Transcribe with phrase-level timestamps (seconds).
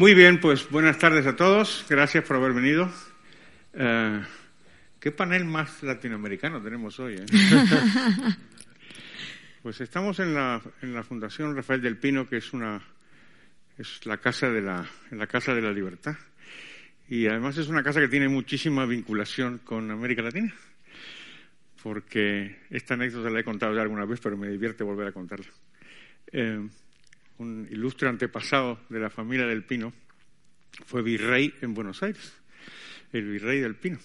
[0.00, 1.84] Muy bien, pues buenas tardes a todos.
[1.86, 2.90] Gracias por haber venido.
[3.74, 4.22] Eh,
[4.98, 7.16] ¿Qué panel más latinoamericano tenemos hoy?
[7.16, 7.26] eh?
[9.62, 12.82] pues estamos en la, en la Fundación Rafael del Pino, que es una
[13.76, 16.16] es la casa de la, la casa de la libertad.
[17.06, 20.54] Y además es una casa que tiene muchísima vinculación con América Latina.
[21.82, 25.52] Porque esta anécdota la he contado ya alguna vez, pero me divierte volver a contarla.
[26.32, 26.66] Eh,
[27.40, 29.92] un ilustre antepasado de la familia del Pino
[30.86, 32.34] fue virrey en Buenos Aires,
[33.12, 33.98] el virrey del Pino.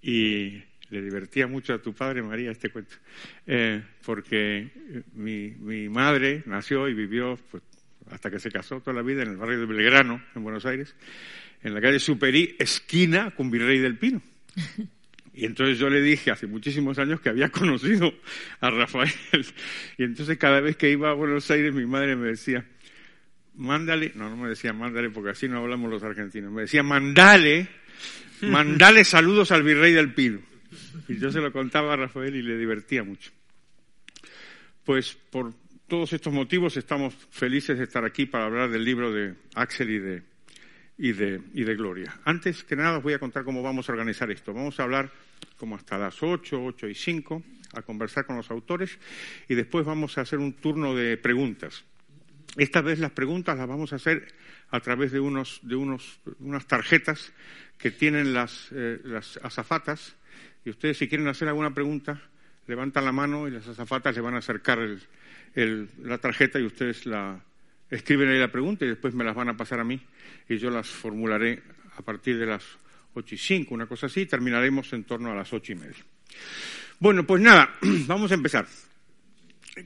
[0.00, 2.94] Y le divertía mucho a tu padre, María, este cuento,
[3.46, 4.70] eh, porque
[5.14, 7.62] mi, mi, madre nació y vivió pues,
[8.10, 10.94] hasta que se casó toda la vida en el barrio de Belgrano, en Buenos Aires,
[11.62, 14.22] en la calle Superí, esquina con Virrey del Pino.
[15.38, 18.12] Y entonces yo le dije hace muchísimos años que había conocido
[18.60, 19.12] a Rafael.
[19.96, 22.66] Y entonces cada vez que iba a Buenos Aires mi madre me decía,
[23.54, 27.68] mándale, no, no me decía mándale porque así no hablamos los argentinos, me decía mandale,
[28.42, 30.40] mandale saludos al virrey del Pino.
[31.06, 33.30] Y yo se lo contaba a Rafael y le divertía mucho.
[34.84, 35.54] Pues por
[35.86, 39.98] todos estos motivos estamos felices de estar aquí para hablar del libro de Axel y
[40.00, 40.22] de,
[40.98, 42.12] y de, y de Gloria.
[42.24, 44.52] Antes que nada os voy a contar cómo vamos a organizar esto.
[44.52, 47.42] Vamos a hablar como hasta las 8, 8 y 5,
[47.74, 48.98] a conversar con los autores
[49.48, 51.84] y después vamos a hacer un turno de preguntas.
[52.56, 54.34] Esta vez las preguntas las vamos a hacer
[54.70, 57.32] a través de, unos, de unos, unas tarjetas
[57.76, 60.16] que tienen las, eh, las azafatas
[60.64, 62.20] y ustedes si quieren hacer alguna pregunta
[62.66, 65.00] levantan la mano y las azafatas le van a acercar el,
[65.54, 67.40] el, la tarjeta y ustedes la
[67.90, 70.00] escriben ahí la pregunta y después me las van a pasar a mí
[70.48, 71.62] y yo las formularé
[71.96, 72.64] a partir de las
[73.14, 76.04] ocho y cinco, una cosa así, terminaremos en torno a las ocho y media.
[76.98, 77.76] Bueno, pues nada,
[78.06, 78.66] vamos a empezar.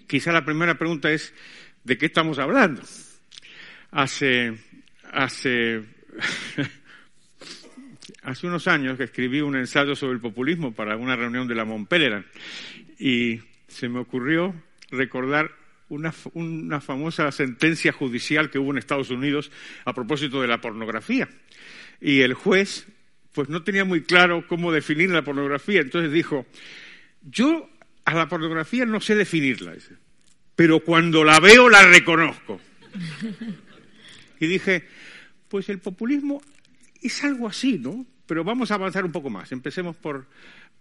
[0.06, 1.34] Quizá la primera pregunta es,
[1.84, 2.82] ¿de qué estamos hablando?
[3.90, 4.56] Hace,
[5.12, 5.82] hace,
[8.22, 11.64] hace unos años que escribí un ensayo sobre el populismo para una reunión de la
[11.64, 12.24] Montpellerin
[12.98, 14.54] y se me ocurrió
[14.90, 15.50] recordar
[15.88, 19.50] una, una, famosa sentencia judicial que hubo en Estados Unidos
[19.84, 21.28] a propósito de la pornografía.
[22.00, 22.86] Y el juez,
[23.32, 25.80] pues no tenía muy claro cómo definir la pornografía.
[25.80, 26.46] Entonces dijo,
[27.22, 27.68] yo
[28.04, 29.74] a la pornografía no sé definirla,
[30.56, 32.60] pero cuando la veo la reconozco.
[34.40, 34.86] Y dije,
[35.48, 36.42] pues el populismo
[37.00, 38.06] es algo así, ¿no?
[38.26, 39.52] Pero vamos a avanzar un poco más.
[39.52, 40.26] Empecemos por,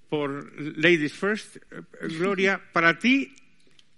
[0.09, 1.57] por Ladies First.
[2.17, 3.35] Gloria, para ti,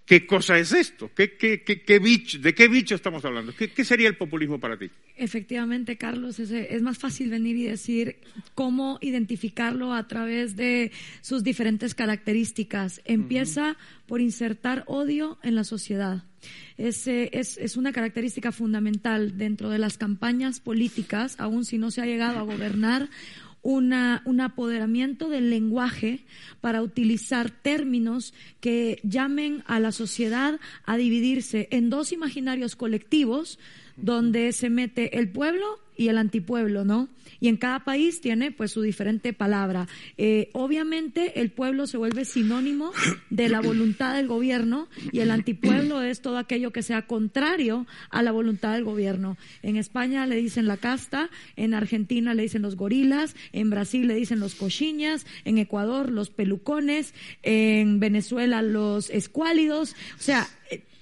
[0.06, 1.09] ¿Qué cosa es esto?
[1.16, 3.53] ¿Qué, qué, qué, qué bicho, ¿De qué bicho estamos hablando?
[3.56, 4.90] ¿Qué, sería el populismo para ti?
[5.16, 8.18] Efectivamente, Carlos, es, es, más fácil venir y decir
[8.53, 13.02] cómo identificarlo a través de sus diferentes características.
[13.06, 14.06] Empieza uh -huh.
[14.06, 16.25] por insertar odio en la sociedad.
[16.78, 22.02] Es, es, es, una característica fundamental dentro de las campañas políticas, aun si no se
[22.02, 23.09] ha llegado a gobernar
[23.63, 26.25] una, un apoderamiento del lenguaje
[26.62, 33.57] para utilizar términos que llamen a la sociedad a dividirse en dos imaginarios colectivos
[33.96, 37.08] donde se mete el pueblo y el antipueblo, ¿no?
[37.40, 39.88] Y en cada país tiene pues su diferente palabra.
[40.18, 42.92] Eh, obviamente el pueblo se vuelve sinónimo
[43.30, 48.24] de la voluntad del gobierno y el antipueblo es todo aquello que sea contrario a
[48.24, 49.38] la voluntad del gobierno.
[49.62, 54.16] En España le dicen la casta, en Argentina le dicen los gorilas, en Brasil le
[54.16, 60.48] dicen los cochiñas, en Ecuador los pelucones, en Venezuela los escuálidos, o sea,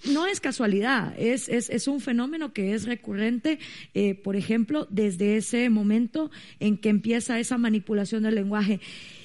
[0.09, 3.59] no es casualidad, es, es, es, un fenómeno que es recurrente,
[3.93, 8.79] eh, por ejemplo, desde ese momento en que empieza esa manipulación del lenguaje.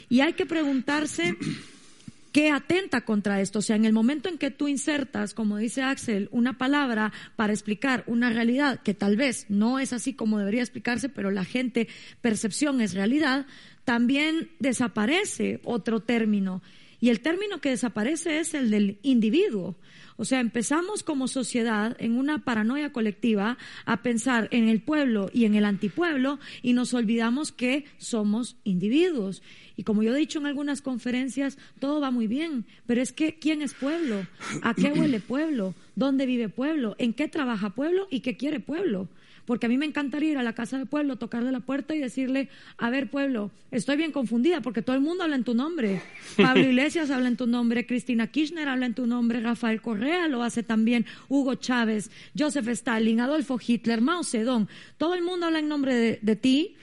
[0.09, 1.37] Y hay que preguntarse
[2.33, 3.61] qué atenta contra esto.
[3.61, 7.53] O sea, en el momento en que tú insertas, como dice Axel, una palabra para
[7.53, 11.89] explicar una realidad que tal vez no es así como debería explicarse, pero la gente,
[12.21, 13.47] percepción es realidad,
[13.85, 16.61] también desaparece otro término.
[17.01, 19.77] Y el término que desaparece es el del individuo.
[20.19, 25.45] O sea, empezamos como sociedad en una paranoia colectiva a pensar en el pueblo y
[25.45, 29.43] en el antipueblo y nos olvidamos que somos individuos.
[29.77, 33.39] Y como yo he dicho en algunas conferencias, todo va muy bien, pero es que
[33.39, 34.27] ¿quién es pueblo?
[34.63, 35.75] ¿A qué huele pueblo?
[35.97, 36.97] ¿Dónde vive pueblo?
[36.99, 38.07] ¿En qué trabaja pueblo?
[38.11, 39.09] ¿Y qué quiere pueblo?
[39.47, 42.01] Porque a mí me encantaría ir a la casa de pueblo, tocarle la puerta y
[42.01, 46.03] decirle, a ver pueblo, estoy bien confundida porque todo el mundo habla en tu nombre.
[46.37, 50.43] Pablo Iglesias habla en tu nombre, Cristina Kirchner habla en tu nombre, Rafael Correa lo
[50.43, 54.69] hace también, Hugo Chávez, Joseph Stalin, Adolfo Hitler, Mao Zedong.
[54.99, 56.77] Todo el mundo habla en nombre de, de ti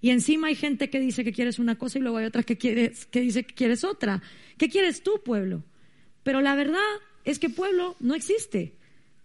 [0.00, 2.56] y encima hay gente que dice que quieres una cosa y luego hay otras que,
[2.56, 4.22] quieres, que dice que quieres otra.
[4.56, 5.64] ¿Qué quieres tú, pueblo?
[6.22, 6.80] Pero la verdad
[7.24, 8.74] es que pueblo no existe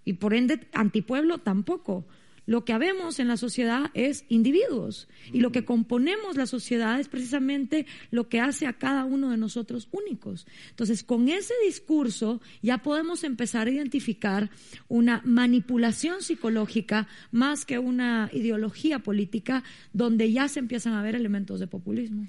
[0.06, 2.06] y por ende antipueblo tampoco.
[2.52, 7.08] Lo que habemos en la sociedad es individuos y lo que componemos la sociedad es
[7.08, 10.46] precisamente lo que hace a cada uno de nosotros únicos.
[10.70, 14.50] Entonces, con ese discurso ya podemos empezar a identificar
[14.90, 19.64] una manipulación psicológica más que una ideología política
[19.94, 22.28] donde ya se empiezan a ver elementos de populismo.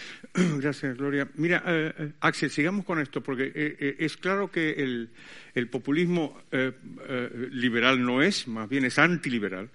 [0.34, 1.28] Gracias, Gloria.
[1.34, 5.10] Mira, eh, eh, Axel, sigamos con esto, porque eh, es claro que el,
[5.70, 6.40] populismo
[7.50, 9.68] liberal no es, más bien es antiliberal,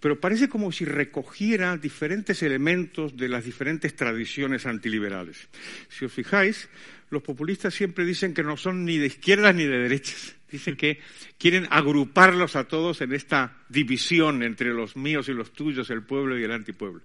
[0.00, 5.48] pero parece como si recogiera diferentes elementos de las diferentes tradiciones antiliberales.
[5.88, 6.68] Si os fijáis,
[7.10, 10.36] los populistas siempre dicen que no son ni de izquierdas ni de derechas.
[10.50, 10.98] Dicen que
[11.38, 16.36] quieren agruparlos a todos en esta división entre los míos y los tuyos, el pueblo
[16.36, 17.02] y el antipueblo.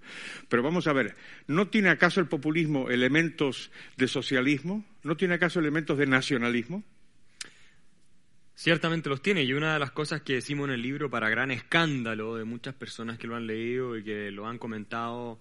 [0.50, 1.16] Pero vamos a ver,
[1.46, 4.84] ¿no tiene acaso el populismo elementos de socialismo?
[5.04, 6.84] ¿No tiene acaso elementos de nacionalismo?
[8.56, 11.52] Ciertamente los tiene, y una de las cosas que decimos en el libro, para gran
[11.52, 15.40] escándalo de muchas personas que lo han leído y que lo han comentado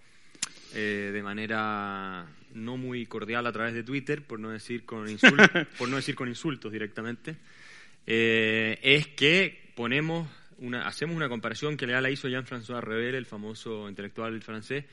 [0.75, 5.07] eh, de manera no muy cordial a través de Twitter, por no decir con,
[5.79, 7.37] por no decir con insultos directamente,
[8.07, 10.29] eh, es que ponemos
[10.59, 14.85] una, hacemos una comparación que la hizo Jean-François Rebel, el famoso intelectual francés,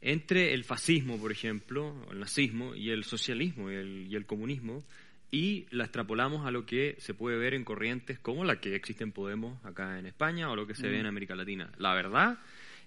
[0.00, 4.84] entre el fascismo, por ejemplo, el nazismo, y el socialismo y el, y el, comunismo,
[5.30, 9.04] y la extrapolamos a lo que se puede ver en corrientes como la que existe
[9.04, 11.70] en Podemos acá en España o lo que se ve en América Latina.
[11.78, 12.38] La verdad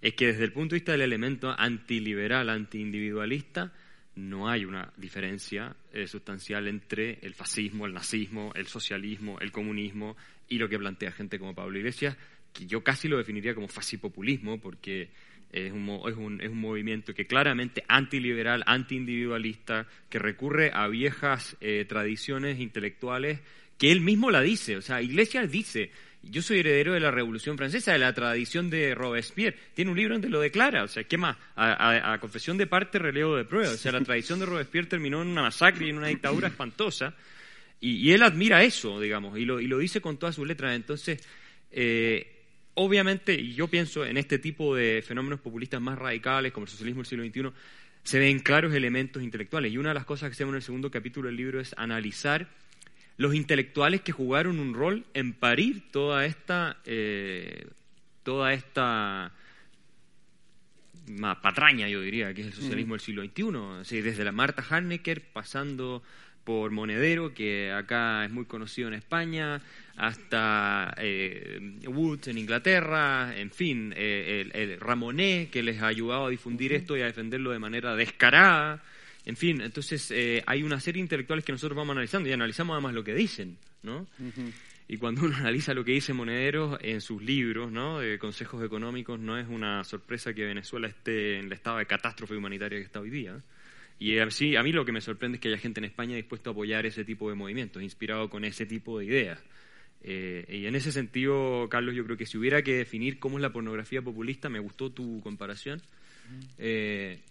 [0.01, 3.71] es que desde el punto de vista del elemento antiliberal, antiindividualista,
[4.15, 10.15] no hay una diferencia eh, sustancial entre el fascismo, el nazismo, el socialismo, el comunismo
[10.47, 12.17] y lo que plantea gente como Pablo Iglesias,
[12.53, 15.09] que yo casi lo definiría como fascipopulismo, porque
[15.51, 21.57] es un, es un, es un movimiento que claramente antiliberal, antiindividualista, que recurre a viejas
[21.61, 23.41] eh, tradiciones intelectuales
[23.77, 24.77] que él mismo la dice.
[24.77, 25.91] O sea, Iglesias dice,
[26.29, 29.57] yo soy heredero de la Revolución Francesa, de la tradición de Robespierre.
[29.73, 30.83] Tiene un libro donde lo declara.
[30.83, 31.37] O sea, ¿qué más?
[31.55, 33.73] A, confesión de parte, relevo de prueba.
[33.73, 37.13] O sea, la tradición de Robespierre terminó en una masacre y en una dictadura espantosa.
[37.79, 40.75] Y, él admira eso, digamos, y lo, y lo, dice con todas sus letras.
[40.75, 41.21] Entonces,
[41.71, 42.43] eh,
[42.73, 47.03] obviamente, y yo pienso en este tipo de fenómenos populistas más radicales, como el socialismo
[47.03, 47.59] del siglo XXI,
[48.03, 49.71] se ven claros elementos intelectuales.
[49.71, 52.47] Y una de las cosas que hacemos en el segundo capítulo del libro es analizar
[53.17, 57.67] los intelectuales que jugaron un rol en parir toda esta, eh,
[58.23, 59.31] toda esta
[61.41, 64.01] patraña, yo diría, que es el socialismo del siglo XXI.
[64.01, 66.03] desde la Marta Harnecker, pasando
[66.43, 69.61] por Monedero, que acá es muy conocido en España,
[69.95, 76.25] hasta eh, Woods en Inglaterra, en fin, eh, el, el, Ramonet, que les ha ayudado
[76.25, 78.83] a difundir esto y a defenderlo de manera descarada.
[79.25, 82.75] En fin, entonces eh, hay una serie de intelectuales que nosotros vamos analizando y analizamos
[82.75, 84.07] además lo que dicen, ¿no?
[84.87, 87.99] Y cuando uno analiza lo que dice Monedero en sus libros, ¿no?
[87.99, 92.35] De consejos económicos, no es una sorpresa que Venezuela esté en el estado de catástrofe
[92.35, 93.41] humanitaria que está hoy día.
[93.97, 96.49] Y así, a mí lo que me sorprende es que haya gente en España dispuesta
[96.49, 99.39] a apoyar ese tipo de movimientos, inspirado con ese tipo de ideas.
[100.03, 103.41] Eh, y en ese sentido, Carlos, yo creo que si hubiera que definir cómo es
[103.41, 105.81] la pornografía populista, me gustó tu comparación.
[106.57, 107.21] Eh,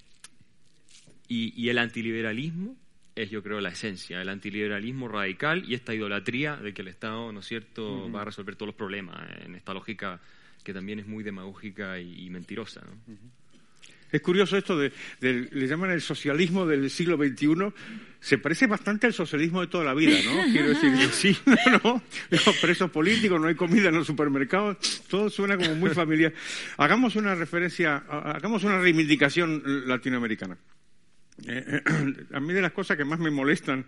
[1.29, 2.77] y, el antiliberalismo
[3.15, 7.33] es, yo creo, la esencia, el antiliberalismo radical y esta idolatría de que el Estado,
[7.33, 10.21] ¿no es cierto?, va a resolver todos los problemas en esta lógica
[10.63, 12.81] que también es muy demagógica y, mentirosa.
[12.81, 13.15] ¿no?
[14.15, 17.73] Es curioso esto de, le llaman el socialismo del siglo XXI,
[18.21, 20.45] se parece bastante al socialismo de toda la vida, ¿no?
[20.53, 22.03] Quiero decir, sí, no, no,
[22.61, 26.33] presos políticos, no hay comida en los supermercados, todo suena como muy familiar.
[26.77, 30.57] Hagamos una referencia, hagamos una reivindicación latinoamericana.
[31.47, 31.83] Eh,
[32.33, 33.85] a mí de las cosas que más me molestan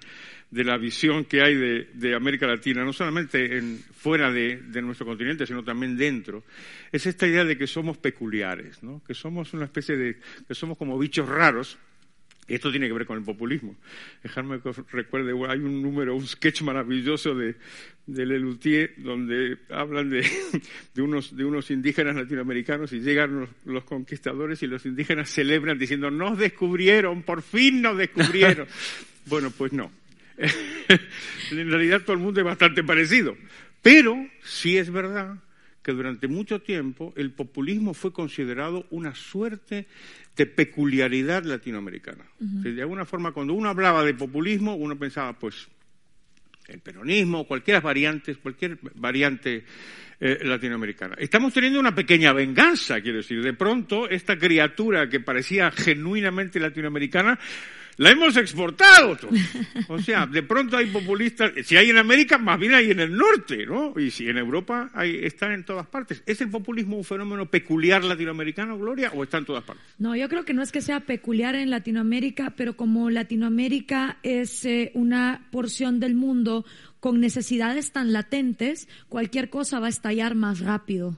[0.51, 5.47] de la visión que hay de, América Latina, no solamente en, fuera de, nuestro continente,
[5.47, 6.45] sino también dentro,
[6.93, 9.03] es esta idea de que somos peculiares, ¿no?
[9.07, 11.79] que somos una especie de, que somos como bichos raros
[12.49, 13.77] esto tiene que ver con el populismo.
[14.23, 17.57] Dejarme que recuerde, hay un número, un sketch maravilloso de,
[18.07, 20.25] de Lelutier donde hablan de,
[20.95, 26.11] de, unos, de unos indígenas latinoamericanos y llegan los, conquistadores y los indígenas celebran diciendo,
[26.11, 28.69] nos descubrieron, por fin nos descubrieron.
[29.27, 29.91] bueno, pues no.
[31.51, 33.37] en realidad todo el mundo es bastante parecido.
[33.83, 35.37] Pero sí es verdad
[35.87, 39.87] que durante mucho tiempo el populismo fue considerado una suerte
[40.37, 42.25] de peculiaridad latinoamericana.
[42.41, 45.69] de alguna forma, cuando uno hablaba de populismo, uno pensaba, pues,
[46.67, 49.65] el peronismo, cualquier variante, cualquier variante
[50.19, 51.15] eh, latinoamericana.
[51.21, 53.41] Estamos teniendo una pequeña venganza, quiero decir.
[53.41, 57.39] De pronto, esta criatura que parecía genuinamente latinoamericana
[57.97, 59.17] la hemos exportado.
[59.89, 63.17] O sea, de pronto hay populistas, si hay en América, más bien hay en el
[63.17, 63.99] norte, ¿no?
[63.99, 66.23] Y si en Europa hay, están en todas partes.
[66.27, 69.85] ¿Es el populismo un fenómeno peculiar latinoamericano, Gloria, o está en todas partes?
[69.99, 74.65] No, yo creo que no es que sea peculiar en Latinoamérica, pero como Latinoamérica es
[74.65, 76.65] eh, una porción del mundo
[77.01, 81.17] con necesidades tan latentes, cualquier cosa va a estallar más rápido.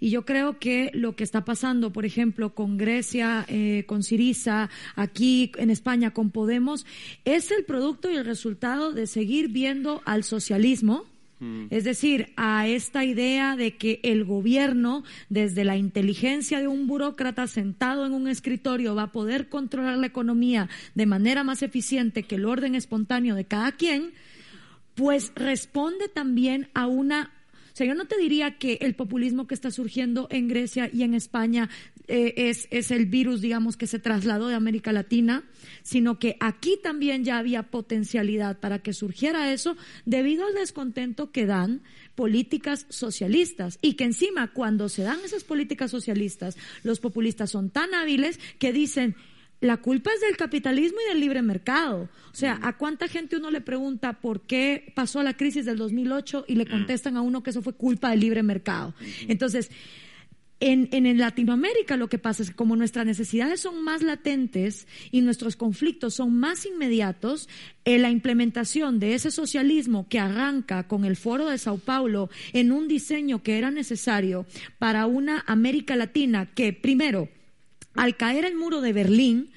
[0.00, 4.70] Y yo creo que lo que está pasando, por ejemplo, con Grecia, eh, con Siriza,
[4.96, 6.86] aquí en España con Podemos,
[7.26, 11.04] es el producto y el resultado de seguir viendo al socialismo.
[11.40, 11.66] Mm.
[11.70, 17.46] Es decir, a esta idea de que el gobierno, desde la inteligencia de un burócrata
[17.46, 22.36] sentado en un escritorio, va a poder controlar la economía de manera más eficiente que
[22.36, 24.12] el orden espontáneo de cada quien,
[24.94, 27.32] pues responde también a una
[27.72, 31.02] o sea, yo no te diría que el populismo que está surgiendo en Grecia y
[31.02, 31.68] en España
[32.08, 35.44] eh, es, es el virus, digamos, que se trasladó de América Latina,
[35.82, 41.46] sino que aquí también ya había potencialidad para que surgiera eso debido al descontento que
[41.46, 41.82] dan
[42.14, 47.94] políticas socialistas y que encima cuando se dan esas políticas socialistas, los populistas son tan
[47.94, 49.14] hábiles que dicen,
[49.60, 52.08] la culpa es del capitalismo y del libre mercado.
[52.32, 56.46] O sea, ¿a cuánta gente uno le pregunta por qué pasó la crisis del 2008
[56.48, 58.94] y le contestan a uno que eso fue culpa del libre mercado?
[59.28, 59.70] Entonces,
[60.60, 65.22] en, en, Latinoamérica lo que pasa es que como nuestras necesidades son más latentes y
[65.22, 67.48] nuestros conflictos son más inmediatos,
[67.86, 72.72] eh, la implementación de ese socialismo que arranca con el Foro de Sao Paulo en
[72.72, 74.46] un diseño que era necesario
[74.78, 77.28] para una América Latina que, primero,
[77.94, 79.50] al caer el muro de Berlín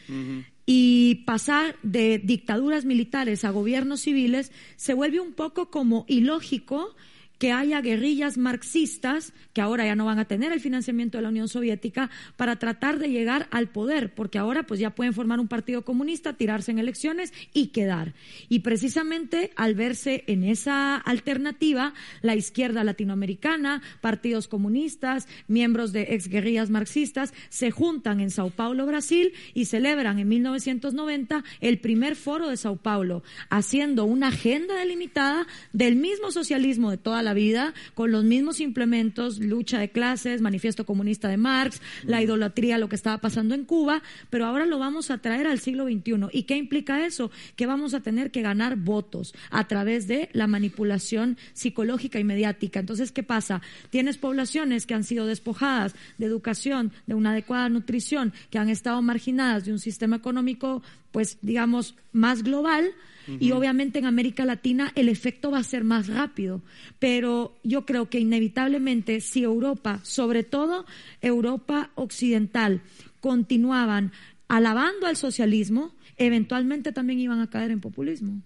[0.65, 6.95] y pasar de dictaduras militares a gobiernos civiles, se vuelve un poco como ilógico
[7.37, 11.29] que haya guerrillas marxistas, que ahora ya no van a tener el financiamiento de la
[11.29, 15.47] Unión Soviética, para tratar de llegar al poder, porque ahora pues ya pueden formar un
[15.47, 18.13] partido comunista, tirarse en elecciones y quedar.
[18.49, 26.69] Y precisamente al verse en esa alternativa, la izquierda latinoamericana, partidos comunistas, miembros de exguerrillas
[26.69, 32.57] marxistas, se juntan en Sao Paulo, Brasil, y celebran en 1990 el primer foro de
[32.57, 38.23] Sao Paulo, haciendo una agenda delimitada del mismo socialismo de toda la vida con los
[38.23, 43.55] mismos implementos, lucha de clases, manifiesto comunista de Marx, la idolatría, lo que estaba pasando
[43.55, 46.27] en Cuba, pero ahora lo vamos a traer al siglo XXI.
[46.31, 47.31] ¿Y qué implica eso?
[47.55, 52.79] Que vamos a tener que ganar votos a través de la manipulación psicológica y mediática.
[52.79, 53.61] Entonces, ¿qué pasa?
[53.89, 59.01] Tienes poblaciones que han sido despojadas de educación, de una adecuada nutrición, que han estado
[59.01, 60.81] marginadas de un sistema económico,
[61.13, 62.91] pues digamos, más global,
[63.39, 66.61] y obviamente en América Latina el efecto va a ser más rápido.
[66.99, 70.85] Pero yo creo que inevitablemente si Europa, sobre todo
[71.21, 72.81] Europa occidental,
[73.21, 74.11] continuaban
[74.49, 78.41] alabando al socialismo, eventualmente también iban a caer en populismo.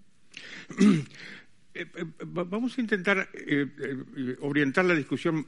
[1.78, 5.46] Eh, eh, vamos a intentar eh, orientar la discusión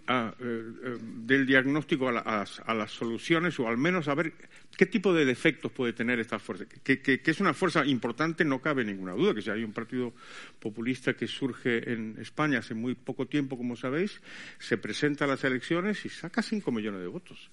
[1.26, 2.46] del diagnóstico a,
[2.76, 4.34] las soluciones o al menos a ver
[4.78, 6.66] qué tipo de defectos puede tener esta fuerza.
[6.84, 10.14] Que, es una fuerza importante, no cabe ninguna duda, que si hay un partido
[10.60, 14.22] populista que surge en España hace muy poco tiempo, como sabéis,
[14.60, 17.50] se presenta a las elecciones y saca cinco millones de votos.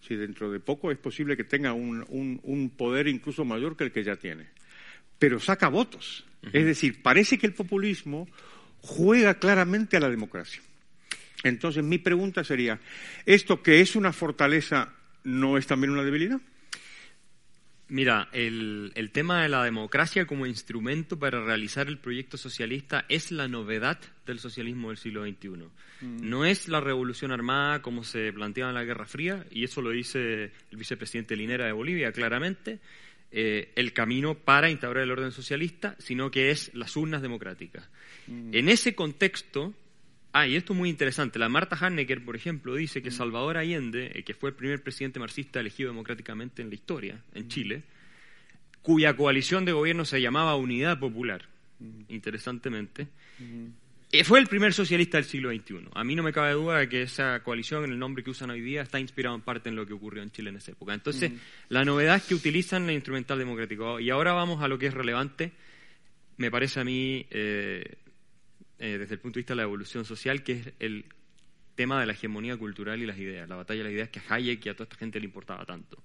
[0.00, 4.04] Si dentro de poco es posible que tenga un poder incluso mayor que el que
[4.04, 4.50] ya tiene.
[5.18, 8.28] Pero saca votos es decir, parece que el populismo
[8.80, 10.62] juega claramente a la democracia.
[11.42, 12.80] Entonces, mi pregunta sería,
[13.26, 14.94] ¿esto que es una fortaleza
[15.24, 16.40] no es también una debilidad?
[17.90, 23.48] Mira, el, tema de la democracia como instrumento para realizar el proyecto socialista es la
[23.48, 25.48] novedad del socialismo del siglo XXI.
[26.00, 26.30] Mm.
[26.30, 29.90] No es la revolución armada como se planteaba en la Guerra Fría, y eso lo
[29.90, 32.78] dice el vicepresidente Linera de Bolivia claramente,
[33.32, 37.88] eh, el camino para instaurar el orden socialista, sino que es las urnas democráticas.
[38.26, 38.54] Mm.
[38.54, 39.72] En ese contexto,
[40.32, 43.12] ah, y esto es muy interesante, la Marta Hannecker, por ejemplo, dice que mm.
[43.12, 47.44] Salvador Allende, eh, que fue el primer presidente marxista elegido democráticamente en la historia, en
[47.44, 47.48] mm.
[47.48, 47.82] Chile,
[48.82, 51.48] cuya coalición de gobierno se llamaba Unidad Popular,
[52.08, 53.06] interesantemente,
[54.24, 55.88] fue el primer socialista del siglo XXI.
[55.94, 58.50] A mí no me cabe duda de que esa coalición, en el nombre que usan
[58.50, 60.94] hoy día, está inspirado en parte en lo que ocurrió en Chile en esa época.
[60.94, 61.36] Entonces, mm.
[61.68, 64.00] la novedad es que utilizan el instrumental democrático.
[64.00, 65.52] Y ahora vamos a lo que es relevante,
[66.38, 67.84] me parece a mí, eh,
[68.78, 71.04] eh, desde el punto de vista de la evolución social, que es el
[71.76, 74.34] tema de la hegemonía cultural y las ideas, la batalla de las ideas que a
[74.34, 76.02] Hayek y a toda esta gente le importaba tanto.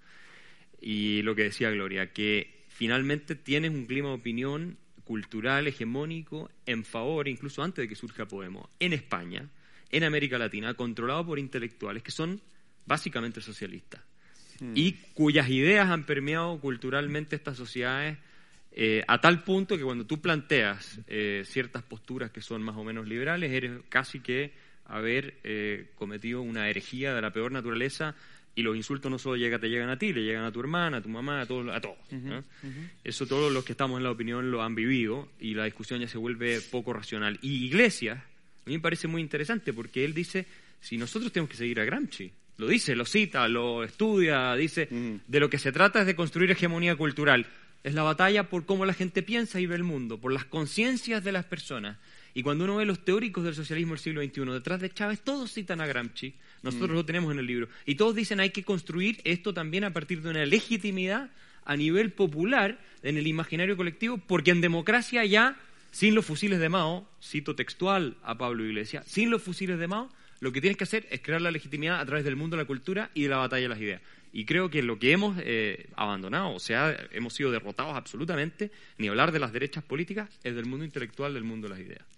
[0.80, 6.84] Y lo que decía Gloria, que finalmente tienes un clima de opinión cultural hegemónico en
[6.84, 9.48] favor, incluso antes de que surja Podemos, en España,
[9.90, 12.42] en América Latina, controlado por intelectuales que son
[12.86, 14.02] básicamente socialistas
[14.60, 14.74] hmm.
[14.76, 18.18] y cuyas ideas han permeado culturalmente estas sociedades
[18.78, 22.84] eh, a tal punto que cuando tú planteas eh, ciertas posturas que son más o
[22.84, 24.52] menos liberales, eres casi que
[24.84, 28.16] haber eh, cometido una herejía de la peor naturaleza
[28.56, 30.98] y los insultos no solo llegan, te llegan a ti, le llegan a tu hermana,
[30.98, 31.98] a tu mamá, a, todos, a todos.
[33.04, 36.08] Eso todos los que estamos en la opinión lo han vivido y la discusión ya
[36.08, 37.38] se vuelve poco racional.
[37.42, 40.46] Y Iglesias, a mí me parece muy interesante porque él dice,
[40.80, 44.88] si nosotros tenemos que seguir a Gramsci, lo dice, lo cita, lo estudia, dice,
[45.28, 47.46] de lo que se trata es de construir hegemonía cultural.
[47.84, 51.24] Es la batalla por cómo la gente piensa y ve el mundo, por las conciencias
[51.24, 51.98] de las personas.
[52.38, 55.54] Y cuando uno ve los teóricos del socialismo del siglo XXI, detrás de Chávez, todos
[55.54, 59.22] citan a Gramsci, nosotros lo tenemos en el libro, y todos dicen hay que construir
[59.24, 61.32] esto también a partir de una legitimidad
[61.64, 65.58] a nivel popular en el imaginario colectivo, porque en democracia ya,
[65.92, 70.12] sin los fusiles de Mao, cito textual a Pablo Iglesias, sin los fusiles de Mao,
[70.42, 72.68] lo que tienes que hacer es crear la legitimidad a través del mundo de la
[72.68, 74.02] cultura y de la batalla de las ideas.
[74.34, 79.08] Y creo que lo que hemos eh, abandonado, o sea, hemos sido derrotados absolutamente, ni
[79.08, 82.15] hablar de las derechas políticas, es del mundo intelectual, del mundo de las ideas.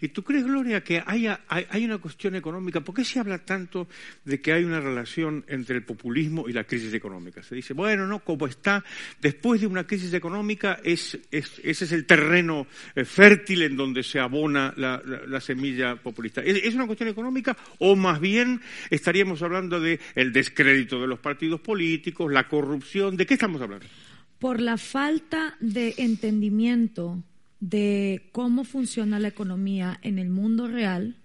[0.00, 2.80] ¿Y tú crees, Gloria, que haya, hay, una cuestión económica?
[2.80, 3.88] ¿Por qué se habla tanto
[4.24, 7.42] de que hay una relación entre el populismo y la crisis económica?
[7.42, 8.84] Se dice, bueno, no, como está,
[9.20, 14.20] después de una crisis económica, es, ese es el terreno eh, fértil en donde se
[14.20, 16.40] abona la, semilla populista.
[16.40, 21.60] ¿Es, una cuestión económica o más bien estaríamos hablando del el descrédito de los partidos
[21.60, 23.16] políticos, la corrupción?
[23.16, 23.86] ¿De qué estamos hablando?
[24.38, 27.22] Por la falta de entendimiento
[27.60, 31.16] de cómo funciona la economía en el mundo real,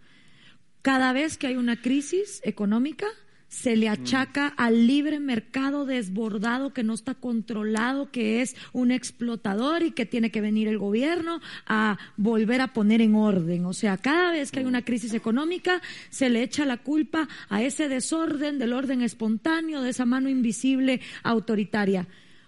[0.82, 3.08] cada vez que hay una crisis económica,
[3.52, 9.84] se le achaca al libre mercado desbordado que no está controlado, que es un explotador
[9.84, 13.66] y que tiene que venir el gobierno a volver a poner en orden.
[13.66, 17.62] O sea, cada vez que hay una crisis económica, se le echa la culpa a
[17.62, 22.08] ese desorden del orden espontáneo, de esa mano invisible autoritaria.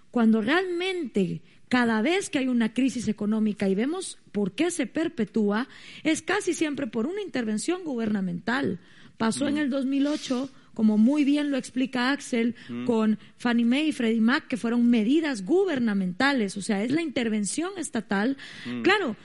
[0.10, 1.42] Cuando realmente
[1.74, 5.68] cada vez que hay una crisis económica y vemos por qué se perpetúa,
[6.04, 8.80] es casi siempre por una intervención gubernamental.
[9.18, 9.58] Pasó en mm.
[9.58, 12.86] el 2008 como muy bien lo explica Axel, mm.
[12.86, 17.72] con Fannie Mae y Freddie Mac, que fueron medidas gubernamentales, o sea, es la intervención
[17.78, 18.38] estatal.
[18.66, 18.82] Mm.
[18.84, 19.16] Claro,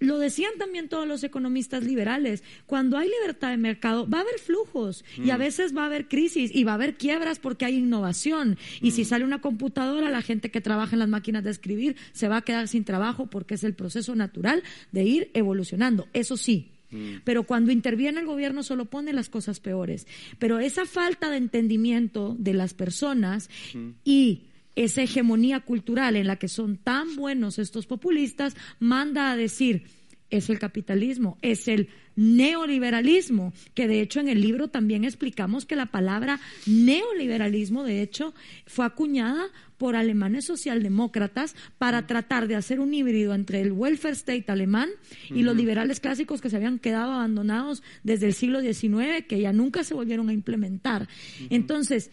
[0.00, 4.38] lo decían también todos los economistas liberales, cuando hay libertad de mercado va a haber
[4.38, 5.40] flujos y a mm.
[5.40, 9.02] veces va a haber crisis y va a haber quiebras porque hay innovación y si
[9.02, 9.04] mm.
[9.04, 12.42] sale una computadora la gente que trabaja en las máquinas de escribir se va a
[12.42, 16.72] quedar sin trabajo porque es el proceso natural de ir evolucionando, eso sí.
[16.90, 17.16] Mm.
[17.24, 20.06] Pero cuando interviene el gobierno solo pone las cosas peores.
[20.38, 23.50] Pero esa falta de entendimiento de las personas
[24.04, 24.47] y
[24.78, 29.86] esa hegemonía cultural en la que son tan buenos estos populistas manda a decir,
[30.30, 35.74] es el capitalismo, es el neoliberalismo, que de hecho en el libro también explicamos que
[35.74, 38.34] la palabra neoliberalismo, de hecho,
[38.66, 39.46] fue acuñada
[39.78, 44.90] por alemanes socialdemócratas para tratar de hacer un híbrido entre el welfare state alemán
[45.30, 49.52] y los liberales clásicos que se habían quedado abandonados desde el siglo XIX, que ya
[49.52, 51.08] nunca se volvieron a implementar.
[51.50, 52.12] Entonces,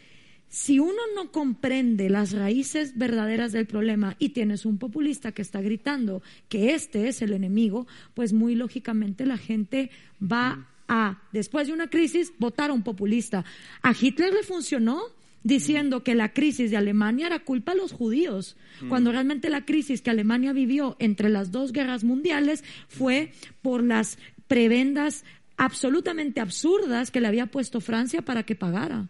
[0.55, 5.59] si uno no comprende las raíces verdaderas del problema y tienes un populista que está
[5.59, 9.89] gritando que este es el enemigo, pues muy lógicamente la gente
[10.23, 13.43] va a, después de una crisis, votar a un populista.
[13.81, 15.01] A Hitler le funcionó
[15.43, 18.55] diciendo que la crisis de Alemania era culpa de los judíos,
[18.87, 24.17] cuando realmente la crisis que Alemania vivió entre las dos guerras mundiales fue por las
[24.47, 25.25] prebendas
[25.57, 29.09] absolutamente absurdas que le había puesto Francia para que pagara.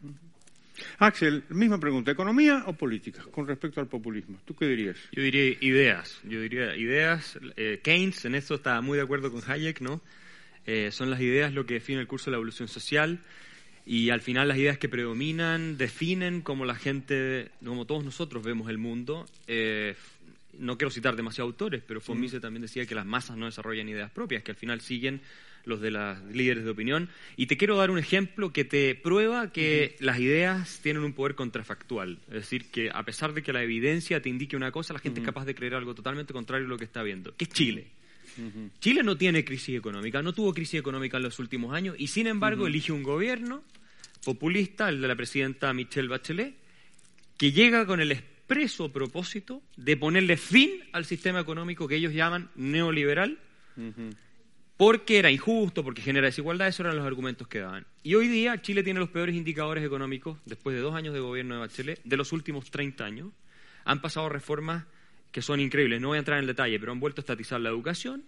[0.99, 4.37] Axel, misma pregunta, ¿economía o política con respecto al populismo?
[4.45, 4.97] ¿Tú qué dirías?
[5.11, 7.39] Yo diría ideas, yo diría ideas.
[7.55, 10.01] Eh, Keynes en esto está muy de acuerdo con Hayek, ¿no?
[10.65, 13.19] Eh, son las ideas lo que define el curso de la evolución social
[13.85, 18.69] y al final las ideas que predominan definen cómo la gente, como todos nosotros vemos
[18.69, 19.25] el mundo.
[19.47, 19.95] Eh,
[20.59, 22.39] no quiero citar demasiados autores, pero von mm.
[22.39, 25.21] también decía que las masas no desarrollan ideas propias, que al final siguen
[25.65, 27.09] los de las líderes de opinión.
[27.35, 31.35] Y te quiero dar un ejemplo que te prueba que las ideas tienen un poder
[31.35, 32.19] contrafactual.
[32.27, 35.19] Es decir, que a pesar de que la evidencia te indique una cosa, la gente
[35.19, 37.87] es capaz de creer algo totalmente contrario a lo que está viendo, que es Chile.
[38.79, 42.27] Chile no tiene crisis económica, no tuvo crisis económica en los últimos años y sin
[42.27, 43.63] embargo elige un gobierno
[44.25, 46.53] populista, el de la presidenta Michelle Bachelet,
[47.37, 48.11] que llega con el
[48.45, 53.39] expreso propósito de ponerle fin al sistema económico que ellos llaman neoliberal,
[54.77, 57.87] porque era injusto, porque genera desigualdad, esos eran los argumentos que daban.
[58.03, 61.55] Y hoy día Chile tiene los peores indicadores económicos, después de dos años de gobierno
[61.55, 63.29] de Bachelet, de los últimos 30 años.
[63.83, 64.85] Han pasado reformas
[65.31, 67.69] que son increíbles, no voy a entrar en detalle, pero han vuelto a estatizar la
[67.69, 68.23] educación,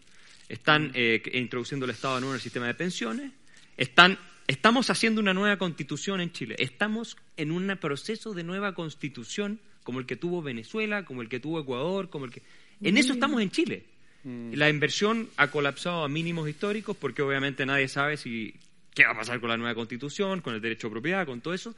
[0.50, 3.32] están eh, introduciendo el Estado nuevo en el sistema de pensiones,
[3.78, 9.60] están, estamos haciendo una nueva constitución en Chile, estamos en un proceso de nueva constitución
[9.88, 12.42] como el que tuvo Venezuela, como el que tuvo Ecuador, como el que
[12.82, 13.86] En eso estamos en Chile.
[14.26, 18.54] La inversión ha colapsado a mínimos históricos porque obviamente nadie sabe si
[18.94, 21.54] qué va a pasar con la nueva constitución, con el derecho a propiedad, con todo
[21.54, 21.74] eso.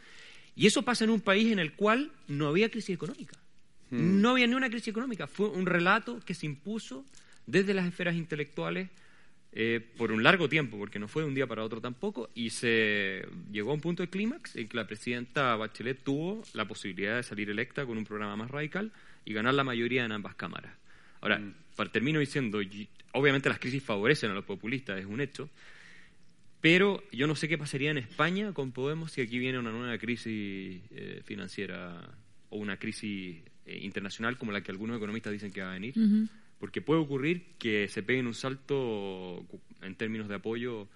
[0.55, 3.37] Y eso pasa en un país en el cual no había crisis económica.
[3.91, 5.27] No había ni una crisis económica.
[5.27, 7.05] Fue un relato que se impuso
[7.45, 8.89] desde las esferas intelectuales
[9.51, 12.51] eh, por un largo tiempo, porque no fue de un día para otro tampoco, y
[12.51, 17.15] se llegó a un punto de clímax en que la presidenta Bachelet tuvo la posibilidad
[17.15, 18.91] de salir electa con un programa más radical
[19.25, 20.71] y ganar la mayoría en ambas cámaras.
[21.21, 21.53] Ahora, mm.
[21.75, 22.59] para, termino diciendo,
[23.13, 25.49] obviamente las crisis favorecen a los populistas, es un hecho,
[26.61, 29.97] pero yo no sé qué pasaría en España con Podemos si aquí viene una nueva
[29.97, 32.07] crisis eh, financiera
[32.49, 35.95] o una crisis eh, internacional como la que algunos economistas dicen que va a venir
[36.59, 39.45] porque puede ocurrir que se peguen un salto
[39.81, 40.87] en términos de apoyo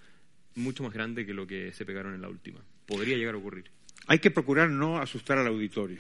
[0.56, 2.60] mucho más grande que lo que se pegaron en la última.
[2.86, 3.72] Podría llegar a ocurrir.
[4.08, 6.00] Hay que procurar no asustar al auditorio.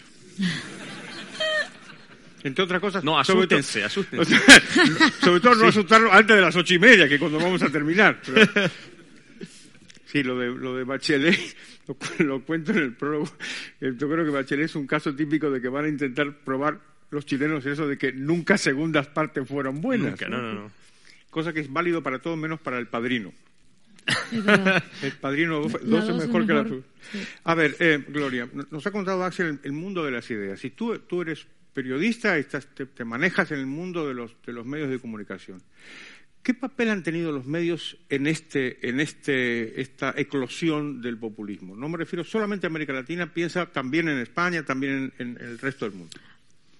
[2.43, 3.03] Entre otras cosas.
[3.05, 4.35] No, asústense, asústense.
[5.21, 7.69] sobre todo no asustarlo antes de las ocho y media, que es cuando vamos a
[7.69, 8.19] terminar.
[10.05, 11.39] sí, lo de, lo de Bachelet,
[11.87, 13.31] lo, lo, cuento en el prólogo.
[13.79, 16.81] Yo creo que Bachelet es un caso típico de que van a intentar probar
[17.13, 20.19] los chilenos eso de que nunca segundas partes fueron buenas.
[20.21, 20.71] no, no, no.
[21.29, 23.33] Cosa que es válido para todos menos para el padrino.
[24.31, 26.65] el padrino 2 es mejor, que la
[27.45, 30.59] A ver, eh, Gloria, nos ha contado Axel el, mundo de las ideas.
[30.59, 34.65] Si tú, tú eres periodista, estás, te, manejas en el mundo de los, de los
[34.65, 35.61] medios de comunicación.
[36.43, 41.75] ¿Qué papel han tenido los medios en, este, en este, esta eclosión del populismo?
[41.75, 45.85] No me refiero solamente a América Latina, piensa también en España, también en el resto
[45.85, 46.17] del mundo.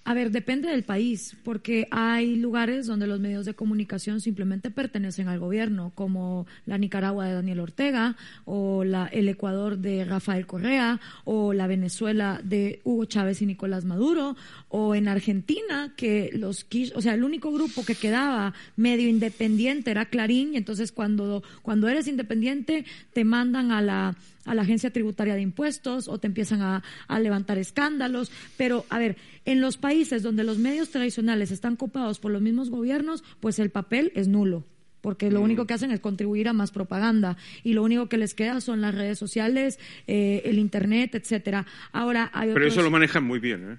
[0.06, 5.28] A ver, depende del país, porque hay lugares donde los medios de comunicación simplemente pertenecen
[5.28, 8.14] al gobierno, como la Nicaragua de Daniel Ortega,
[8.44, 13.86] o la, el Ecuador de Rafael Correa, o la Venezuela de Hugo Chávez y Nicolás
[13.86, 14.36] Maduro,
[14.68, 20.04] o en Argentina, que los o sea, el único grupo que quedaba medio independiente era
[20.04, 25.34] Clarín, y entonces cuando, cuando eres independiente te mandan a la a la agencia tributaria
[25.34, 26.82] de impuestos o te empiezan a,
[27.18, 28.30] levantar escándalos.
[28.56, 32.70] Pero, a ver, en los países donde los medios tradicionales están copados por los mismos
[32.70, 34.64] gobiernos, pues el papel es nulo
[35.00, 35.66] porque lo único mm.
[35.66, 38.94] que hacen es contribuir a más propaganda y lo único que les queda son las
[38.94, 41.66] redes sociales, eh, el internet, etcétera.
[41.92, 43.78] Ahora hay Pero eso lo manejan muy bien, ¿eh?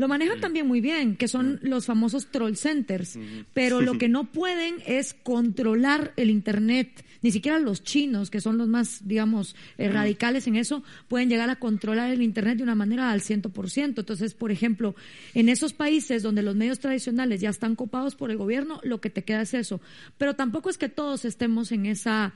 [0.00, 3.18] Lo manejan también muy bien, que son los famosos troll centers,
[3.52, 7.04] pero lo que no pueden es controlar el Internet.
[7.20, 11.50] Ni siquiera los chinos, que son los más, digamos, eh, radicales en eso, pueden llegar
[11.50, 14.00] a controlar el Internet de una manera al ciento por ciento.
[14.00, 14.94] Entonces, por ejemplo,
[15.34, 19.10] en esos países donde los medios tradicionales ya están copados por el gobierno, lo que
[19.10, 19.82] te queda es eso.
[20.16, 22.32] Pero tampoco es que todos estemos en esa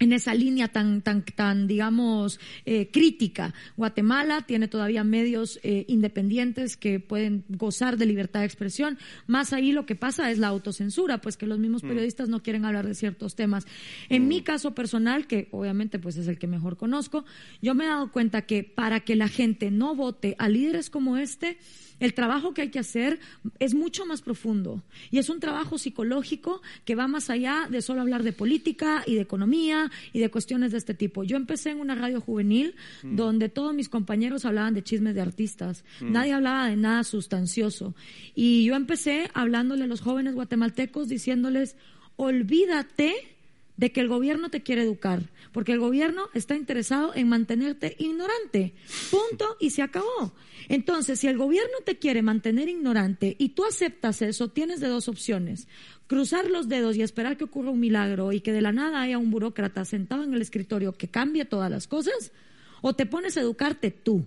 [0.00, 3.54] en esa línea tan, tan, tan digamos, eh, crítica.
[3.76, 8.98] Guatemala tiene todavía medios eh, independientes que pueden gozar de libertad de expresión.
[9.26, 11.88] Más ahí lo que pasa es la autocensura, pues que los mismos mm.
[11.88, 13.66] periodistas no quieren hablar de ciertos temas.
[14.08, 14.28] En mm.
[14.28, 17.24] mi caso personal, que obviamente pues es el que mejor conozco,
[17.62, 21.16] yo me he dado cuenta que para que la gente no vote a líderes como
[21.16, 21.58] este,
[22.00, 23.20] el trabajo que hay que hacer
[23.58, 28.00] es mucho más profundo y es un trabajo psicológico que va más allá de solo
[28.00, 31.24] hablar de política y de economía y de cuestiones de este tipo.
[31.24, 33.16] Yo empecé en una radio juvenil mm.
[33.16, 36.12] donde todos mis compañeros hablaban de chismes de artistas, mm.
[36.12, 37.94] nadie hablaba de nada sustancioso
[38.34, 41.76] y yo empecé hablándole a los jóvenes guatemaltecos diciéndoles,
[42.16, 43.33] olvídate
[43.76, 48.74] de que el gobierno te quiere educar, porque el gobierno está interesado en mantenerte ignorante.
[49.10, 50.32] Punto y se acabó.
[50.68, 55.08] Entonces, si el gobierno te quiere mantener ignorante y tú aceptas eso, tienes de dos
[55.08, 55.68] opciones.
[56.06, 59.18] Cruzar los dedos y esperar que ocurra un milagro y que de la nada haya
[59.18, 62.32] un burócrata sentado en el escritorio que cambie todas las cosas,
[62.80, 64.24] o te pones a educarte tú.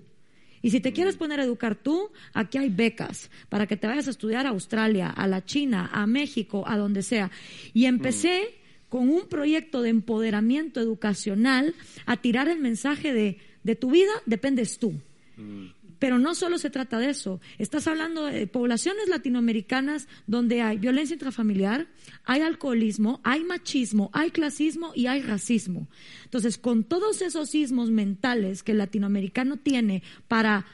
[0.62, 1.20] Y si te quieres mm.
[1.20, 5.10] poner a educar tú, aquí hay becas para que te vayas a estudiar a Australia,
[5.10, 7.32] a la China, a México, a donde sea.
[7.74, 8.57] Y empecé.
[8.90, 14.80] Con un proyecto de empoderamiento educacional a tirar el mensaje de, de tu vida dependes
[14.80, 14.94] tú.
[15.36, 15.68] Mm.
[16.00, 17.42] Pero no solo se trata de eso.
[17.58, 21.88] Estás hablando de poblaciones latinoamericanas donde hay violencia intrafamiliar,
[22.24, 25.88] hay alcoholismo, hay machismo, hay clasismo y hay racismo.
[26.26, 30.68] Entonces, con todos esos sismos mentales que el latinoamericano tiene para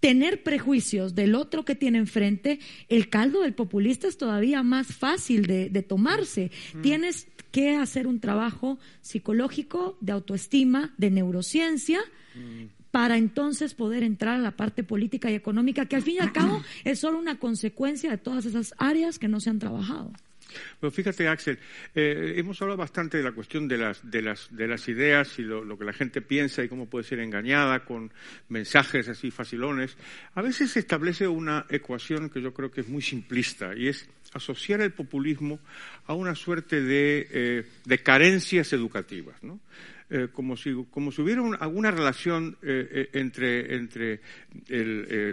[0.00, 2.58] tener prejuicios del otro que tiene enfrente,
[2.88, 6.50] el caldo del populista es todavía más fácil de, tomarse.
[6.74, 6.82] Mm.
[6.82, 12.00] Tienes que hacer un trabajo psicológico, de autoestima, de neurociencia.
[12.34, 16.18] Mm para entonces poder entrar a la parte política y económica, que al fin y
[16.18, 20.12] al cabo es solo una consecuencia de todas esas áreas que no se han trabajado.
[20.80, 21.58] Bueno, fíjate, Axel,
[21.94, 25.42] eh, hemos hablado bastante de la cuestión de las, de las, de las ideas y
[25.42, 28.12] lo, que la gente piensa y cómo puede ser engañada con
[28.48, 29.96] mensajes así facilones.
[30.34, 34.08] A veces se establece una ecuación que yo creo que es muy simplista y es
[34.32, 35.60] asociar el populismo
[36.06, 39.60] a una suerte de, eh, de carencias educativas, ¿no?
[40.12, 44.20] Eh, como, si, como si hubiera alguna relación eh, eh, entre, entre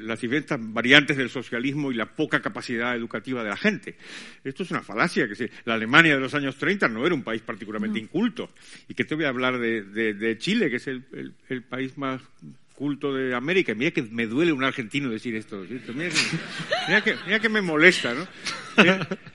[0.03, 3.95] las diversas variantes del socialismo y la poca capacidad educativa de la gente.
[4.43, 7.41] Esto es una falacia, que la Alemania de los años 30 no era un país
[7.41, 8.51] particularmente inculto.
[8.87, 12.21] Y que te voy a hablar de, de, Chile, que es el, el país más
[12.77, 13.73] culto de América.
[13.73, 15.65] Mira que me duele un argentino decir esto.
[15.67, 18.27] Mira que, mira que, me molesta, ¿no?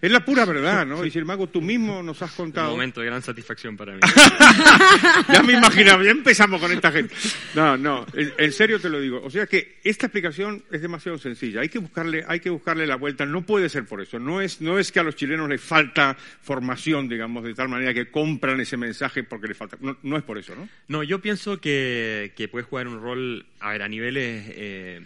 [0.00, 1.05] Es la pura verdad, ¿no?
[1.05, 2.68] Y sin embargo, tú mismo nos has contado.
[2.68, 4.00] Un momento de gran satisfacción para mí.
[5.33, 7.12] ya me imaginaba, ya empezamos con esta gente.
[7.57, 9.20] No, no, en, serio te lo digo.
[9.24, 11.62] O sea que esta explicación es demasiado sencilla.
[11.62, 13.26] Hay que buscarle, hay que buscarle la vuelta.
[13.26, 14.20] No puede ser por eso.
[14.20, 17.92] No es, no es que a los chilenos les falta formación, digamos, de tal manera
[17.92, 19.76] que compran ese mensaje porque les falta.
[19.81, 20.68] No, no es por eso, ¿no?
[20.87, 25.01] No, yo pienso que, que puede jugar un rol a ver, a niveles eh,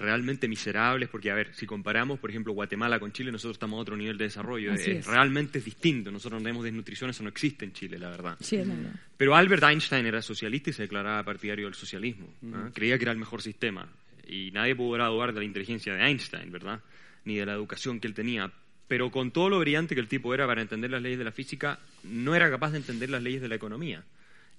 [0.00, 3.82] realmente miserables, porque, a ver, si comparamos, por ejemplo, Guatemala con Chile, nosotros estamos a
[3.82, 4.72] otro nivel de desarrollo.
[4.72, 6.10] Es, Realmente es distinto.
[6.10, 8.36] Nosotros no tenemos desnutrición, eso no existe en Chile, la verdad.
[8.40, 8.92] Sí, es verdad.
[9.16, 12.34] Pero Albert Einstein era socialista y se declaraba partidario del socialismo.
[12.72, 13.88] Creía que era el mejor sistema.
[14.26, 16.80] Y nadie podrá dudar de la inteligencia de Einstein, ¿verdad?
[17.24, 18.50] Ni de la educación que él tenía.
[18.88, 21.32] Pero con todo lo brillante que el tipo era para entender las leyes de la
[21.32, 24.02] física, no era capaz de entender las leyes de la economía.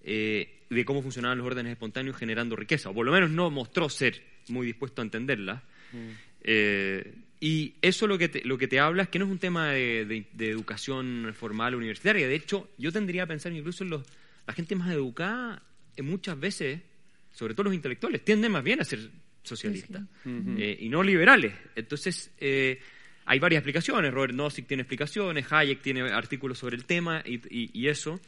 [0.03, 3.89] Eh, de cómo funcionaban los órdenes espontáneos generando riqueza, o por lo menos no mostró
[3.89, 5.63] ser muy dispuesto a entenderla.
[5.91, 6.09] Mm.
[6.43, 9.37] Eh, y eso lo que, te, lo que te habla es que no es un
[9.37, 12.27] tema de, educación formal universitaria.
[12.27, 14.03] De hecho, yo tendría a pensar incluso en los,
[14.47, 15.61] la gente más educada,
[15.97, 16.79] eh, muchas veces,
[17.33, 19.09] sobre todo los intelectuales, tienden más bien a ser
[19.43, 21.53] socialistas y no liberales.
[21.75, 24.13] Entonces, hay varias explicaciones.
[24.13, 27.41] Robert Nozick tiene explicaciones, Hayek tiene artículos sobre el tema y,
[27.77, 28.21] y eso.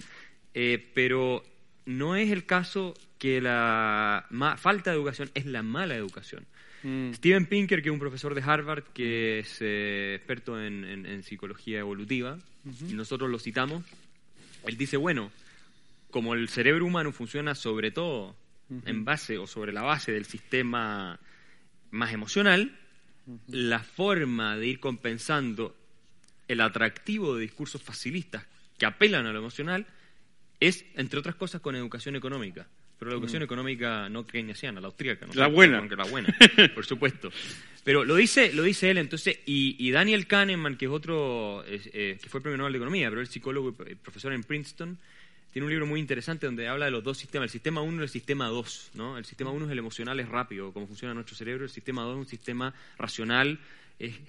[0.93, 1.52] pero
[1.85, 6.45] no es el caso que la falta de educación es la mala educación.
[6.83, 7.13] Mm.
[7.13, 12.37] Steven Pinker, que es un profesor de Harvard, que es eh, experto en, psicología evolutiva,
[12.89, 13.83] y nosotros lo citamos,
[14.65, 15.31] él dice, bueno,
[16.11, 18.35] como el cerebro humano funciona sobre todo
[18.85, 21.19] en base o sobre la base del sistema
[21.91, 22.77] más emocional,
[23.47, 25.75] la forma de ir compensando
[26.47, 28.45] el atractivo de discursos facilistas
[28.77, 29.85] que apelan a lo emocional
[30.67, 32.67] es, entre otras cosas, con educación económica.
[32.97, 33.45] Pero la educación mm.
[33.45, 35.25] económica no keynesiana, la austríaca.
[35.25, 35.33] ¿no?
[35.33, 35.81] La buena.
[35.81, 36.33] la buena,
[36.75, 37.31] por supuesto.
[37.83, 42.29] Pero lo dice, lo dice él, entonces, y, Daniel Kahneman, que es otro, eh, que
[42.29, 44.97] fue premio Nobel de Economía, pero es psicólogo y profesor en Princeton,
[45.51, 48.03] tiene un libro muy interesante donde habla de los dos sistemas, el sistema 1 y
[48.03, 48.91] el sistema 2.
[48.95, 49.17] ¿no?
[49.17, 51.65] El sistema 1 es el emocional, es rápido, cómo funciona nuestro cerebro.
[51.65, 53.59] El sistema 2 es un sistema racional.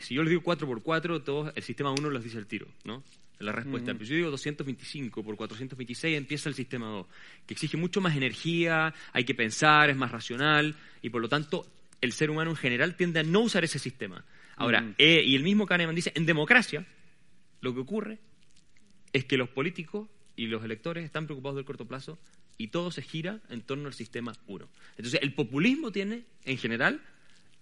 [0.00, 2.66] si yo les digo 4 por 4, todos, el sistema 1 los dice el tiro.
[2.84, 3.02] ¿no?
[3.38, 3.92] La respuesta.
[3.92, 7.06] Pero yo digo 225 por 426 empieza el sistema 2,
[7.46, 11.66] que exige mucho más energía, hay que pensar, es más racional y por lo tanto
[12.00, 14.24] el ser humano en general tiende a no usar ese sistema.
[14.56, 16.86] Ahora, eh, y el mismo Kahneman dice, en democracia
[17.60, 18.18] lo que ocurre
[19.12, 22.18] es que los políticos y los electores están preocupados del corto plazo
[22.56, 24.68] y todo se gira en torno al sistema 1.
[24.96, 27.00] Entonces, el populismo tiene, en general,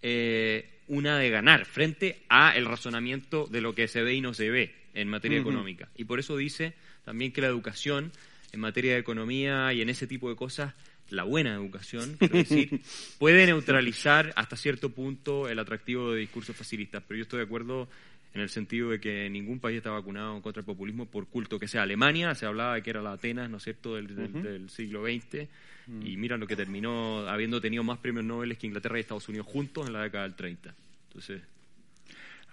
[0.03, 4.35] eh, una de ganar frente a el razonamiento de lo que se ve y no
[4.35, 5.88] se ve en materia económica.
[5.97, 8.12] Y por eso dice también que la educación
[8.53, 10.75] en materia de economía y en ese tipo de cosas,
[11.09, 12.81] la buena educación, quiero decir,
[13.19, 17.03] puede neutralizar hasta cierto punto el atractivo de discursos facilistas.
[17.07, 17.88] Pero yo estoy de acuerdo
[18.35, 21.68] en el sentido de que ningún país está vacunado contra el populismo, por culto que
[21.68, 21.83] sea.
[21.83, 25.49] Alemania se hablaba de que era la Atenas, ¿no es cierto?, del, siglo XX,
[25.87, 26.07] mm.
[26.07, 29.47] y mira lo que terminó habiendo tenido más premios Nobel que Inglaterra y Estados Unidos
[29.47, 30.75] juntos en la década del 30.
[31.09, 31.42] Entonces,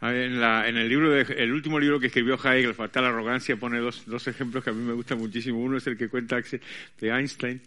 [0.01, 4.03] en, en, el libro el último libro que escribió Hayek, La fatal arrogancia, pone dos,
[4.05, 5.59] dos ejemplos que a mí me gustan muchísimo.
[5.59, 7.61] Uno es el que cuenta de Einstein.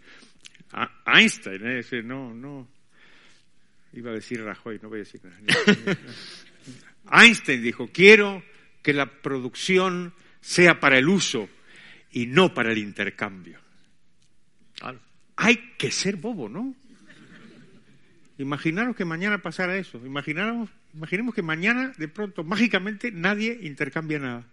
[1.06, 2.02] Einstein, ¿eh?
[2.02, 2.68] No, no.
[3.92, 5.38] Iba a decir Rajoy, no voy a decir nada.
[7.10, 8.42] Einstein dijo, quiero
[8.82, 11.48] que la producción sea para el uso
[12.10, 13.58] y no para el intercambio.
[15.36, 16.74] Hay que ser bobo, ¿no?
[18.38, 20.04] Imaginaros que mañana pasara eso.
[20.04, 24.44] Imaginaros Imaginemos que mañana, de pronto, mágicamente, nadie intercambia nada.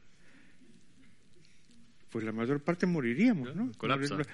[2.09, 3.71] Pues la mayor parte moriríamos, ¿no?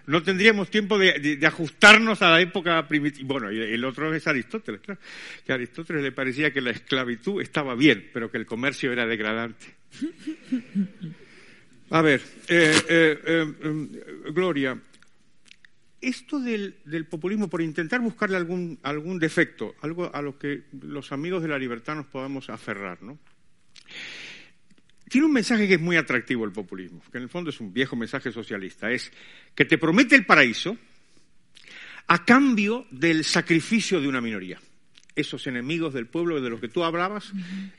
[0.08, 3.28] No, tendríamos tiempo de, ajustarnos a la época primitiva.
[3.28, 5.00] Bueno, y el otro es Aristóteles, claro.
[5.46, 9.06] Que a Aristóteles le parecía que la esclavitud estaba bien, pero que el comercio era
[9.06, 9.76] degradante.
[11.90, 13.54] A ver, eh, eh, eh,
[14.32, 14.80] Gloria,
[16.02, 21.42] esto del, populismo, por intentar buscarle algún, algún defecto, algo a lo que los amigos
[21.42, 23.20] de la libertad nos podamos aferrar, ¿no?
[25.10, 27.72] Tiene un mensaje que es muy atractivo el populismo, que en el fondo es un
[27.72, 29.12] viejo mensaje socialista, es
[29.54, 30.78] que te promete el paraíso
[32.08, 34.60] a cambio del sacrificio de una minoría.
[35.15, 37.32] Esos enemigos del pueblo de los que tú hablabas,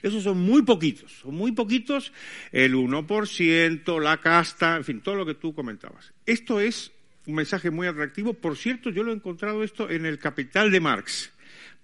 [0.02, 2.12] esos son muy poquitos, son muy poquitos,
[2.50, 6.14] el 1%, la casta, en fin, todo lo que tú comentabas.
[6.24, 6.92] Esto es
[7.26, 8.32] un mensaje muy atractivo.
[8.32, 11.30] Por cierto, yo lo he encontrado esto en el Capital de Marx,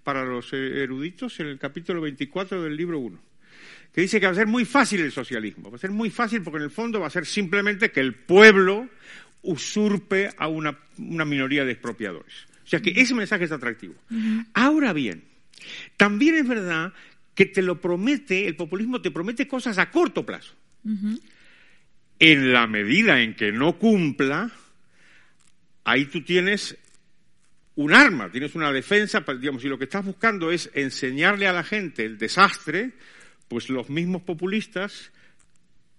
[0.03, 3.32] para los eruditos, en el capítulo 24 del libro 1
[3.93, 5.69] que dice que va a ser muy fácil el socialismo.
[5.69, 8.15] Va a ser muy fácil porque en el fondo va a ser simplemente que el
[8.15, 8.89] pueblo
[9.43, 12.33] usurpe a una, minoría de expropiadores.
[12.65, 13.93] O sea que ese mensaje es atractivo.
[14.53, 15.23] Ahora bien,
[15.95, 16.91] también es verdad
[17.35, 20.55] que te lo promete, el populismo te promete cosas a corto plazo.
[22.19, 24.49] En la medida en que no cumpla,
[25.83, 26.77] ahí tú tienes
[27.75, 31.63] un arma, tienes una defensa, digamos, si lo que estás buscando es enseñarle a la
[31.63, 32.93] gente el desastre,
[33.53, 35.11] pues los mismos populistas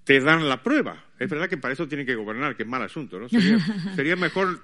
[0.05, 1.05] te dan la prueba.
[1.19, 3.29] Es verdad que para eso tienen que gobernar, que es mal asunto, ¿no?
[3.29, 4.63] Sería, mejor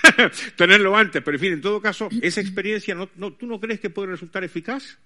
[0.56, 3.90] tenerlo antes, pero en fin, en todo caso, esa experiencia, no, ¿tú no crees que
[3.90, 4.98] puede resultar eficaz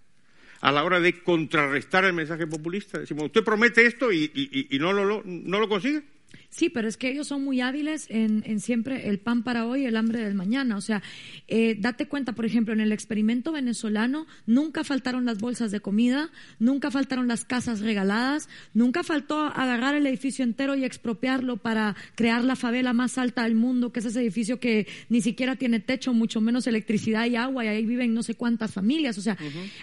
[0.60, 2.98] a la hora de contrarrestar el mensaje populista?
[2.98, 6.02] Decimos, usted promete esto y, no, lo, no lo consigue.
[6.50, 9.96] Sí, pero es que ellos son muy hábiles en, siempre el pan para hoy, el
[9.96, 10.76] hambre del mañana.
[10.76, 11.02] O sea,
[11.48, 16.30] eh, date cuenta, por ejemplo, en el experimento venezolano nunca faltaron las bolsas de comida,
[16.58, 22.44] nunca faltaron las casas regaladas, nunca faltó agarrar el edificio entero y expropiarlo para crear
[22.44, 26.12] la favela más alta del mundo, que es ese edificio que ni siquiera tiene techo,
[26.12, 29.18] mucho menos electricidad y agua, y ahí viven no sé cuántas familias.
[29.18, 29.36] O sea,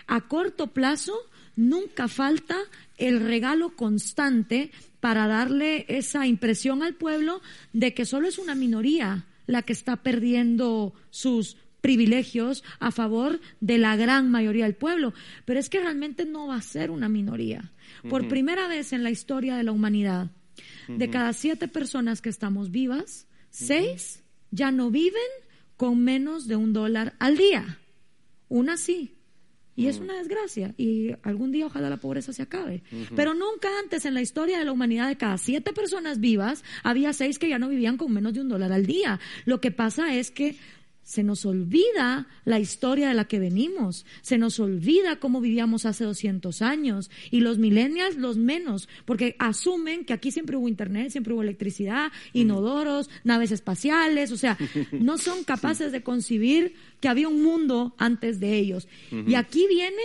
[0.07, 1.13] a corto plazo
[1.55, 2.57] nunca falta
[2.97, 7.41] el regalo constante para darle esa impresión al pueblo
[7.73, 13.79] de que solo es una minoría la que está perdiendo sus privilegios a favor de
[13.79, 15.13] la gran mayoría del pueblo.
[15.45, 17.71] Pero es que realmente no va a ser una minoría.
[18.09, 20.29] Por primera vez en la historia de la humanidad,
[20.87, 25.21] de cada siete personas que estamos vivas, seis ya no viven
[25.75, 27.79] con menos de un dólar al día.
[28.49, 29.15] Una sí,
[29.75, 30.03] y es mm.
[30.03, 30.73] una desgracia.
[30.77, 32.83] Y algún día ojalá la pobreza se acabe.
[33.15, 37.13] Pero nunca antes en la historia de la humanidad, de cada siete personas vivas, había
[37.13, 39.19] seis que ya no vivían con menos de un dólar al día.
[39.45, 40.55] Lo que pasa es que
[41.03, 46.03] se nos olvida la historia de la que venimos, se nos olvida cómo vivíamos hace
[46.03, 47.09] 200 años.
[47.31, 52.11] Y los millennials los menos, porque asumen que aquí siempre hubo internet, siempre hubo electricidad,
[52.33, 54.57] inodoros, naves espaciales, o sea,
[54.91, 58.87] no son capaces de concebir que había un mundo antes de ellos.
[59.27, 60.01] Y aquí viene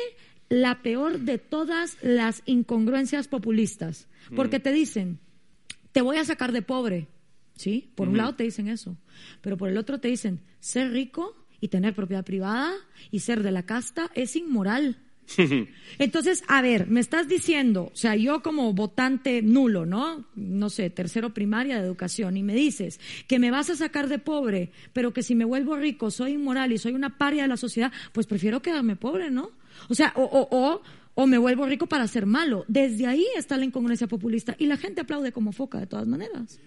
[0.48, 5.18] la peor de todas las incongruencias populistas, porque te dicen,
[5.92, 7.08] te voy a sacar de pobre,
[7.56, 7.90] ¿sí?
[7.94, 8.96] Por un lado te dicen eso,
[9.40, 12.72] pero por el otro te dicen, ser rico y tener propiedad privada
[13.10, 14.98] y ser de la casta es inmoral.
[15.98, 20.26] Entonces, a ver, me estás diciendo, o sea, yo como votante nulo, ¿no?
[20.36, 24.18] No sé, tercero primaria de educación, y me dices que me vas a sacar de
[24.18, 27.56] pobre, pero que si me vuelvo rico soy inmoral y soy una paria de la
[27.56, 29.50] sociedad, pues prefiero quedarme pobre, ¿no?
[29.88, 30.82] O sea, o, o, o,
[31.14, 32.64] o me vuelvo rico para ser malo.
[32.68, 36.60] Desde ahí está la incongruencia populista y la gente aplaude como foca de todas maneras.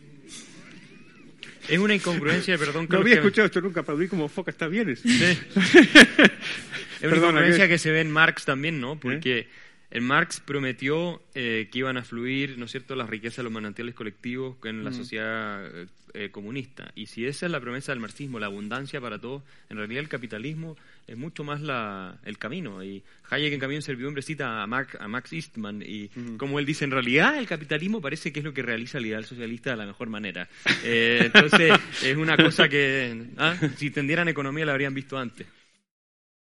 [1.70, 2.88] Es una incongruencia, perdón.
[2.90, 5.04] No había escuchado esto nunca, aplaudí como foca, está bien es
[7.04, 7.78] una incongruencia que...
[7.78, 9.00] se ve en Marx también, ¿no?
[9.00, 9.48] Porque
[9.92, 13.52] el Marx prometió eh, que iban a fluir, ¿no es cierto?, las riquezas de los
[13.52, 15.68] manantiales colectivos en la sociedad
[16.14, 16.92] eh, comunista.
[16.96, 20.10] Y si esa es la promesa del marxismo, la abundancia para todos, en realidad el
[20.10, 20.76] capitalismo
[21.08, 22.84] es mucho más la, el camino.
[22.84, 26.86] Y Hayek en Camino en Servidumbre cita a, a Max Eastman y como él dice,
[26.86, 29.86] en realidad el capitalismo parece que es lo que realiza el ideal socialista de la
[29.86, 30.48] mejor manera.
[30.84, 31.74] Eh, entonces
[32.04, 33.56] es una cosa que, ¿ah?
[33.76, 35.48] si tendieran economía la habrían visto antes.